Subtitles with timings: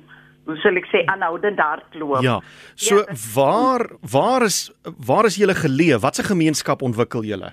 [0.50, 2.22] hoe sal ek sê aanhoudend daar loop.
[2.26, 2.40] Ja.
[2.74, 4.70] So ja, waar waar is
[5.06, 6.00] waar is julle geleë?
[6.02, 7.52] Watse gemeenskap ontwikkel julle?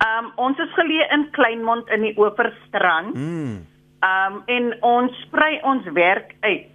[0.00, 3.16] Ehm um, ons is geleë in Kleinmond in die Oeverstrand.
[3.16, 3.58] Mm.
[4.04, 6.70] Ehm um, en ons sprei ons werk uit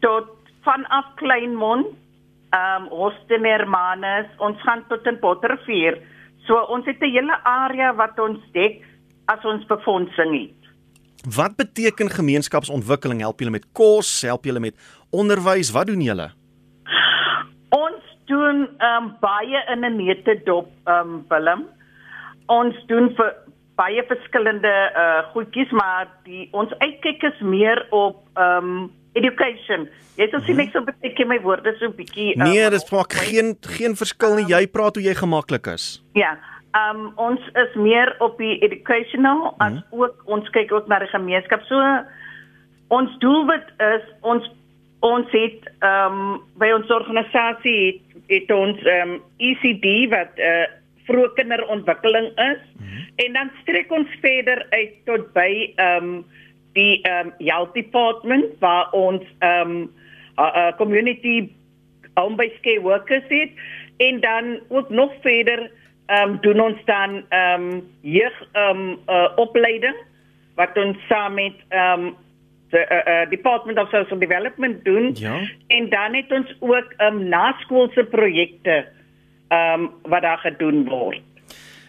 [0.00, 0.30] tot
[0.66, 1.92] vanaf Kleinmond,
[2.52, 6.00] ehm um, Oostermermanus, ons gaan tot in Pottervier.
[6.46, 8.82] So ons het 'n hele area wat ons dek
[9.26, 10.61] as ons befondsing het.
[11.22, 13.20] Wat beteken gemeenskapsontwikkeling?
[13.20, 14.74] Help julle met kos, help julle met
[15.10, 15.70] onderwys?
[15.70, 16.30] Wat doen julle?
[17.70, 21.66] Ons doen ehm um, baie in 'n nette dop ehm um, Willem.
[22.46, 23.34] Ons doen vir
[23.74, 29.88] baie verskillende uh goedjies, maar die ons uitkyk is meer op ehm um, education.
[30.16, 33.56] Jy sê sien ek so beteken my woorde so bietjie um, Nee, dit maak geen
[33.60, 34.48] geen verskil nie.
[34.48, 36.02] Jy praat hoe jy gemaklik is.
[36.12, 36.36] Ja.
[36.72, 41.12] Um ons is meer op die educational mm as ook ons kyk ook na die
[41.12, 41.64] gemeenskap.
[41.68, 41.78] So
[42.88, 44.48] ons doelwit is ons
[45.02, 50.64] ons het um by ons organisasie het, het ons um ECD wat 'n uh,
[51.06, 53.04] vroeë kinderontwikkeling is mm -hmm.
[53.24, 56.24] en dan strek ons verder uit tot by um
[56.72, 59.90] die um health department waar ons um 'n
[60.38, 61.50] uh, uh, community
[62.14, 63.50] home based care workers het
[63.96, 65.70] en dan ook nog verder
[66.12, 69.96] ehm um, doen ons dan ehm um, jeug ehm um, uh, opleiding
[70.54, 72.14] wat ons saam met ehm um,
[72.72, 75.40] die uh, uh, Department of Social Development doen ja.
[75.66, 78.86] en dan het ons ook ehm um, naskoolse projekte
[79.48, 81.20] ehm um, wat daar gedoen word.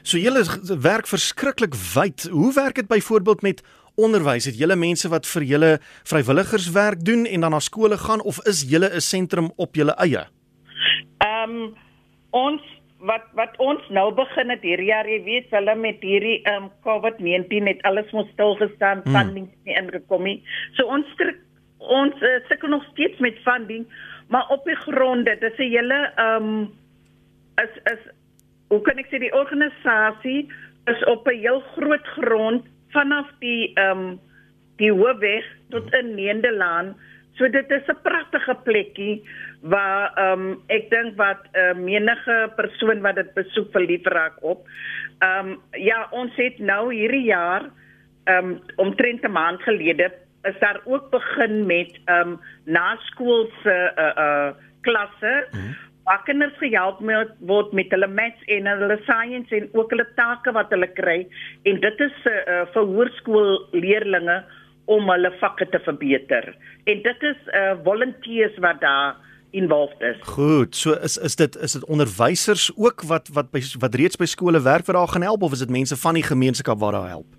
[0.03, 0.43] So julle
[0.81, 2.27] werk verskriklik wyd.
[2.31, 3.63] Hoe werk dit byvoorbeeld met
[3.95, 4.45] onderwys?
[4.45, 5.71] Het julle mense wat vir julle
[6.03, 10.27] vrywilligerswerk doen en dan na skole gaan of is julle 'n sentrum op julle eie?
[11.17, 11.75] Ehm um,
[12.29, 12.61] ons
[13.03, 17.67] wat wat ons nou begin het hierdie jaar, jy weet, hulle met hierdie um COVID-19
[17.67, 19.15] het alles mos stil gestaan, hmm.
[19.15, 20.39] funding nie ingekom nie.
[20.77, 21.41] So ons strik,
[21.83, 23.83] ons uh, sukkel nog steeds met funding,
[24.31, 26.49] maar op die grond, dit is 'n hele um
[27.61, 28.03] is is
[28.71, 30.47] hoe kan ek sê die organisasie
[30.87, 32.63] is op 'n heel groot grond
[32.95, 34.19] vanaf die um
[34.77, 36.95] die hoofweg tot in Nederland.
[37.37, 39.23] So dit is 'n pragtige plekkie
[39.61, 44.67] waar ehm um, ek dink wat uh, menige persoon wat dit besoek verlief raak op.
[45.19, 47.69] Ehm um, ja, ons het nou hierdie jaar
[48.25, 50.11] ehm um, omtrent 'n maand gelede
[50.43, 54.51] is daar ook begin met ehm um, naskoolse uh uh
[54.81, 55.47] klasse.
[55.51, 55.75] Hmm.
[56.03, 60.51] Waar kinders gehelp met, word met hulle maths en hulle science en ook hulle take
[60.51, 61.27] wat hulle kry
[61.63, 64.43] en dit is uh, vir hoërskoolleerdlinge
[64.85, 66.55] om hulle vakke te verbeter.
[66.83, 69.15] En dit is uh volunteers wat daar
[69.53, 70.17] involved is.
[70.21, 74.25] Goed, so is is dit is dit onderwysers ook wat wat by wat reeds by
[74.25, 77.07] skole werk wat daar gaan help of is dit mense van die gemeenskap wat daar
[77.07, 77.29] help?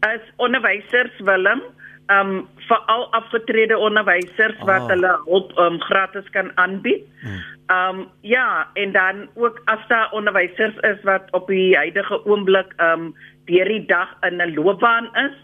[0.00, 1.62] As onderwysers Willem,
[2.06, 4.66] ehm um, vir al afgetrede onderwysers ah.
[4.66, 7.06] wat hulle hulp um, gratis kan aanbied.
[7.20, 7.40] Hmm.
[7.66, 12.72] Ehm um, ja, en dan ook as daar onderwysers is wat op die huidige oomblik
[12.76, 13.14] ehm um,
[13.46, 15.34] deur die dag in 'n loopbaan is,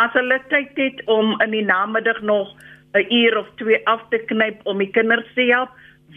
[0.00, 2.48] as hulle tyd het om in die namiddag nog
[2.94, 5.70] 'n uur of twee af te knyp om die kinders te help,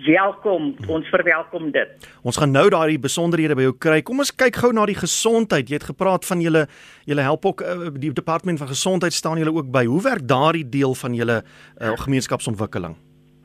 [0.05, 0.75] welkom.
[0.87, 2.07] Ons verwelkom dit.
[2.23, 4.01] Ons gaan nou daai besonderhede by jou kry.
[4.01, 5.69] Kom ons kyk gou na die gesondheid.
[5.69, 6.67] Jy het gepraat van julle
[7.05, 9.85] julle help ook uh, die departement van gesondheid staan julle ook by.
[9.85, 12.95] Hoe werk daardie deel van julle uh, gemeenskapsontwikkeling?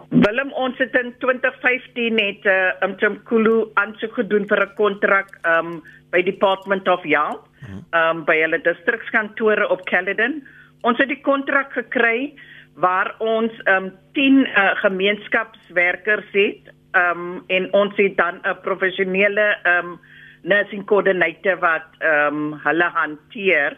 [0.09, 5.83] Willem ons het in 2015 net 'n uh, Mtumkulu aansoek gedoen vir 'n kontrak um
[6.11, 7.45] by Department of Health
[7.93, 10.41] um by hulle distrikskantore op Caledon.
[10.87, 12.35] Ons het die kontrak gekry
[12.79, 19.99] waar ons um 10 uh, gemeenskapswerkers het um en ons het dan 'n professionele um
[20.43, 23.77] nursing coordinator wat um hulle hanteer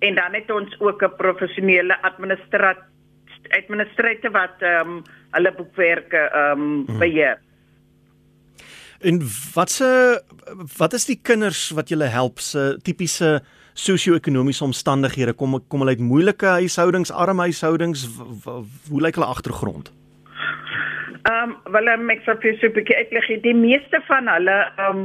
[0.00, 2.76] en dan het ons ook 'n professionele administrateur
[3.50, 7.38] administrateur wat um hulle boekwerke um beheer.
[9.02, 9.20] En
[9.54, 9.88] wat se
[10.78, 12.38] wat is die kinders wat jy help?
[12.38, 13.40] Se tipiese
[13.74, 18.04] sosio-ekonomiese omstandighede kom kom hulle uit moeilike huishoudings, arm huishoudings,
[18.44, 19.92] hoe lyk hulle agtergrond?
[21.22, 25.04] Ehm um, wel ek sou vir super uitlig die meeste van hulle ehm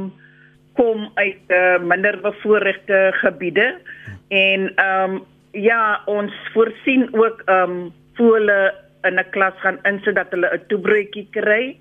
[0.78, 3.80] kom uit uh, minder bevoorregte gebiede.
[4.28, 5.22] En ehm um,
[5.52, 8.74] ja, ons voorsien ook ehm um, volle
[9.06, 11.76] in 'n klas gaan insit dat hulle 'n toebreekie kry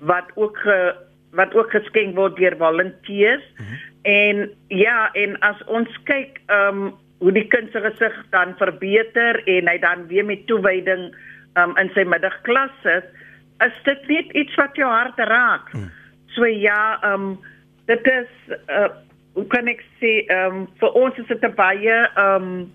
[0.00, 0.94] wat ook ge,
[1.32, 3.44] wat ook geskenk word deur volonteërs.
[3.56, 3.78] Mm -hmm.
[4.02, 6.92] En ja, en as ons kyk ehm um,
[7.22, 11.14] hoe die kind se gesig dan verbeter en hy dan weer met toewyding
[11.54, 13.06] ehm um, in sy middagklas is,
[13.62, 15.72] is dit net iets wat jou hart raak.
[15.72, 15.90] Mm.
[16.26, 17.40] So ja, ehm um,
[17.86, 18.90] dit is uh,
[19.32, 22.72] hoe kan ek sê ehm um, vir ons is dit 'n baie ehm um,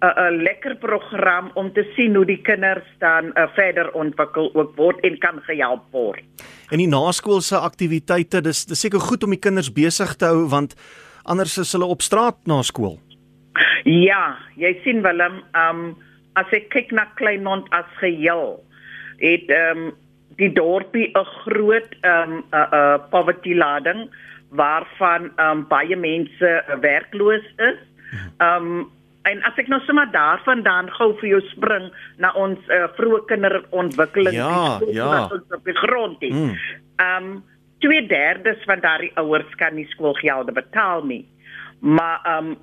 [0.00, 5.00] 'n lekker program om te sien hoe die kinders dan uh, verder ontwikkel ook word
[5.04, 6.24] en kan gehelp word.
[6.70, 10.76] En die naskoolse aktiwiteite, dis dis seker goed om die kinders besig te hou want
[11.24, 12.98] anders is hulle op straat na skool.
[13.84, 15.96] Ja, jy sien Willem, um
[16.38, 18.60] as ek kyk na Kleinmond as geheel,
[19.20, 19.90] het um
[20.40, 24.08] die dorpie 'n groot um 'n uh, uh, poverty lading
[24.48, 27.78] waarvan um baie mense werkloos is.
[28.40, 28.88] Um
[29.28, 31.90] En as ek nou sommer daarvandaan gou vir jou spring
[32.22, 35.28] na ons uh, vroeë kinderontwikkeling ja, ja.
[35.28, 36.22] op die grond.
[36.22, 36.56] Ehm mm.
[37.06, 37.30] um,
[37.80, 41.24] twee derdes van daardie ouers kan nie skoolgelde betaal nie.
[41.80, 42.58] Maar ehm um,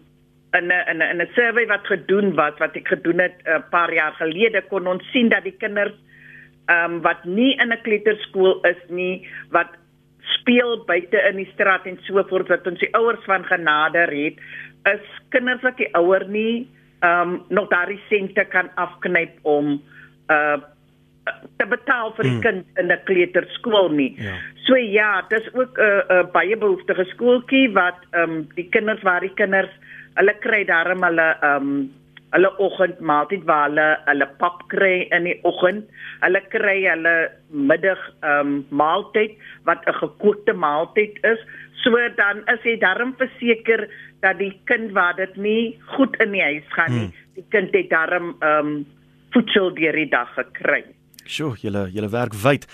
[0.57, 3.49] in 'n in 'n in 'n survey wat gedoen was wat ek gedoen het 'n
[3.49, 5.97] uh, paar jaar gelede kon ons sien dat die kinders
[6.65, 9.67] ehm um, wat nie in 'n kleuterskool is nie, wat
[10.21, 14.39] speel buite in die straat en so voort wat ons die ouers van genader het
[14.93, 16.67] is kinders wat die ouer nie
[17.01, 19.77] ehm um, nog daardie sente kan afknyp om
[20.33, 20.57] uh
[21.59, 22.43] te betaal vir die hmm.
[22.45, 24.13] kind in 'n kleuterskool nie.
[24.15, 24.35] Ja.
[24.65, 29.01] So ja, dis ook 'n uh, uh, baie behoeftige skooltjie wat ehm um, die kinders
[29.01, 29.73] waar die kinders
[30.15, 31.91] hulle kry daarom hulle ehm um,
[32.35, 35.85] hulle oggendmaaltyd waar hulle hulle pap kry in die oggend.
[36.19, 37.15] Hulle kry hulle
[37.49, 41.39] middag ehm um, maaltyd wat 'n gekookte maaltyd is.
[41.83, 43.87] So dan is jy darm verseker
[44.21, 45.63] dat die kind wat dit nie
[45.95, 47.25] goed in die huis gaan nie, hmm.
[47.39, 48.85] die kind het darm ehm um,
[49.35, 50.83] voedsel deur die dag gekry.
[51.27, 52.65] Sjoe, julle julle werk wyd.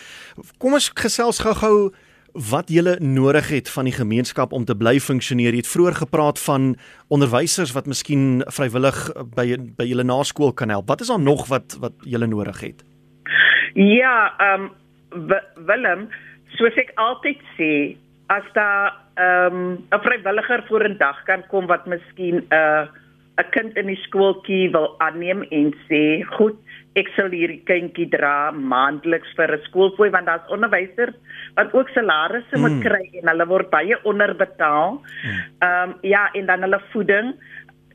[0.61, 1.91] Kom ons gesels gou-gou
[2.33, 5.53] wat julle nodig het van die gemeenskap om te bly funksioneer.
[5.53, 6.75] Jy het vroeër gepraat van
[7.13, 8.97] onderwysers wat miskien vrywillig
[9.35, 10.87] by by julle naskool kan help.
[10.89, 12.85] Wat is daar nog wat wat julle nodig het?
[13.73, 14.71] Ja, ehm um,
[15.65, 16.07] Willem,
[16.57, 17.97] soos ek altyd sê,
[18.33, 22.85] as daar ehm um, 'n vrywilliger vorendag kan kom wat miskien 'n uh,
[23.37, 26.57] 'n kind in die skooltjie wil aanneem en sê, "Goed,
[26.95, 31.15] ek sal hierdie kindjie dra maandeliks vir 'n skoolfooi want daar's onderwysers
[31.55, 32.61] wat ook salarisse mm.
[32.61, 35.29] moet kry en hulle word baie onderbetaal." Mm.
[35.59, 35.93] Ehm mm.
[35.93, 37.33] um, ja, en dan hulle voeding.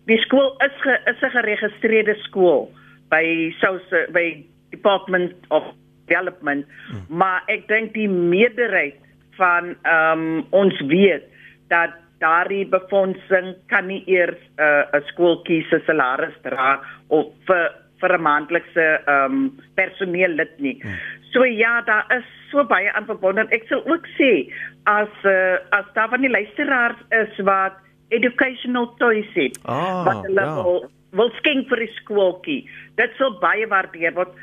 [0.07, 2.71] Die skool is ge, is 'n geregistreerde skool
[3.11, 5.65] by South by Department of
[6.07, 7.05] Development, mm.
[7.09, 9.08] maar ek dink die meerderheid
[9.39, 11.25] van ehm um, ons weet
[11.73, 17.71] dat daardie befondsing kan nie eers 'n uh, skooltjie se salaris dra of vir
[18.01, 20.79] vir 'n maandelikse ehm um, personeel lid nie.
[20.83, 20.99] Hmm.
[21.33, 23.47] So ja, daar is so baie aan verbonde.
[23.51, 24.49] Ek sal ook sê
[24.89, 27.77] as uh, as daar van die luisteraars is wat
[28.09, 30.63] educational toys het ah, wat hulle ja.
[30.63, 32.63] wil, wil skenk vir die skooltjie.
[32.97, 34.35] Dit sal baie waardeer word.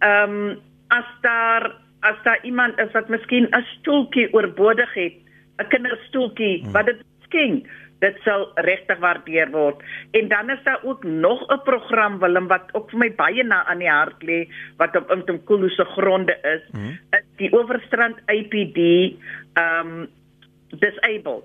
[0.00, 0.60] Ehm um,
[0.92, 1.70] as daar
[2.02, 5.16] as daar iemand is wat miskien 'n stoeltjie oorbodig het,
[5.58, 6.72] 'n kinderstoeltjie hmm.
[6.72, 7.66] wat dit skenk,
[7.98, 9.82] dit sal regtig waardeer word.
[10.10, 13.64] En dan is daar ook nog 'n program Willem wat ook vir my baie na
[13.64, 16.98] aan die hart lê wat op Imtomkulu se gronde is, hmm.
[17.10, 18.78] is die Oeverstrand APD
[19.54, 20.08] um
[20.68, 21.44] disabled.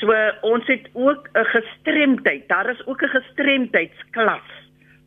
[0.00, 2.48] So ons het ook 'n gestremdheid.
[2.48, 4.48] Daar is ook 'n gestremdheidsklas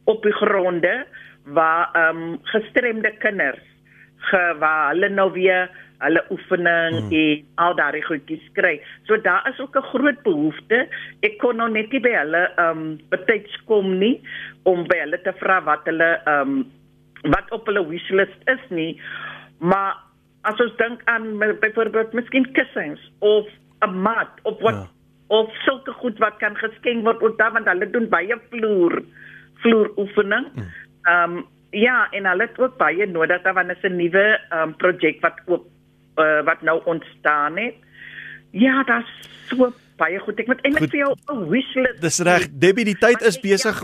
[0.04, 1.06] op die gronde
[1.44, 3.73] waar um gestremde kinders
[4.30, 5.70] ge waar hulle nou weer
[6.04, 7.12] hulle oefening hmm.
[7.16, 8.76] en al daardie goedjies kry.
[9.08, 10.88] So daar is ook 'n groot behoefte.
[11.22, 14.22] Ek kon nou net nie by hulle ehm um, betyds kom nie
[14.64, 16.66] om by hulle te vra wat hulle ehm um,
[17.32, 19.02] wat op hulle wishlist is nie.
[19.60, 19.96] Maar
[20.42, 23.48] as ons dink aan byvoorbeeld miskien kussings of
[23.88, 24.88] 'n mat of wat ja.
[25.28, 29.04] of sulke goed wat kan geskenk word ook daar want hulle doen baie vloer
[29.64, 30.48] vloer oefening.
[30.54, 30.72] Hmm.
[31.04, 35.22] Ehm um, Ja, en hulle het ook baie nodig dat wanneer 'n nuwe um, projek
[35.22, 35.66] wat oop
[36.16, 37.76] uh, wat nou ontstaan het.
[38.52, 39.10] Ja, daar's
[39.48, 40.40] so baie goed.
[40.40, 42.02] Ek moet eintlik vir jou 'n wishlist.
[42.02, 42.48] Dis reg.
[42.52, 43.82] Debbie, die tyd is besig.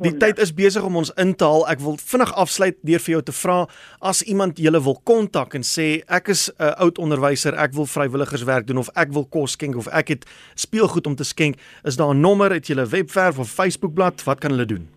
[0.00, 1.68] Die tyd is besig om ons in te haal.
[1.68, 3.66] Ek wil vinnig afsluit deur vir jou te vra
[4.00, 7.86] as iemand julle wil kontak en sê ek is 'n uh, oud onderwyser, ek wil
[7.86, 11.96] vrywilligerswerk doen of ek wil kos skenk of ek het speelgoed om te skenk, is
[11.96, 14.93] daar 'n nommer, het julle webwerf of Facebookblad, wat kan hulle doen?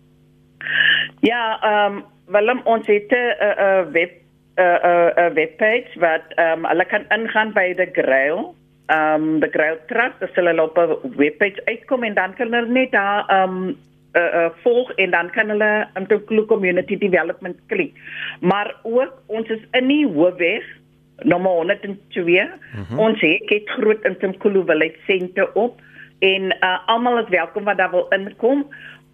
[1.20, 4.10] Ja, ehm um, Willem, ons het 'n uh, uh, web
[4.56, 8.54] 'n uh, 'n uh, uh, webpage wat ehm um, hulle kan ingaan by the Grail.
[8.86, 12.68] Ehm um, the Grail Trust, dis hulle op 'n webpage uitkom en dan kan hulle
[12.68, 13.76] net daar ehm um,
[14.12, 17.92] uh, uh, volg en dan kan hulle om te Klu Community Development klik.
[18.40, 20.64] Maar ook ons is in die Hoofweg
[21.18, 22.42] nommer 102.
[22.74, 22.98] Mm -hmm.
[22.98, 25.80] Ons het, het groot Intimkulu Village sente op
[26.18, 28.66] en uh, almal is welkom wat daar wil inkom.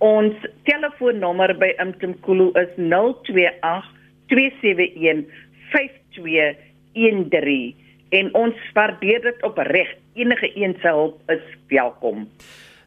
[0.02, 0.34] Ons
[0.66, 3.90] telefoonnommer by Intimkulu is 028
[4.32, 5.24] 271
[5.72, 7.74] 5213
[8.14, 9.88] en ons waardeer dit opreg.
[10.14, 12.28] Enige een se hulp is welkom.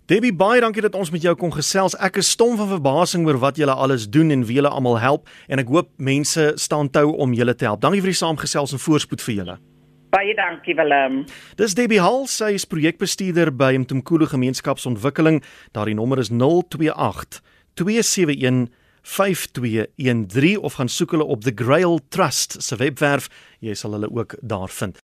[0.08, 1.98] Debbie baie dankie dat ons met jou kon gesels.
[2.00, 5.28] Ek is stom van verbasing oor wat julle alles doen en wie julle almal help
[5.52, 7.82] en ek hoop mense staan tou om julle te help.
[7.84, 9.58] Dankie vir die saamgesels en voorspoed vir julle.
[10.10, 11.26] Baie dankie Willem.
[11.60, 15.42] Dis Debbie Hall, sy is projekbestuurder by Mtumkulu Gemeenskapsontwikkeling.
[15.76, 17.42] Daardie nommer is 028
[17.76, 18.70] 271
[19.08, 23.28] 5213 of gaan soek hulle op the Grail Trust se webwerf.
[23.60, 25.00] Jy sal hulle ook daar vind.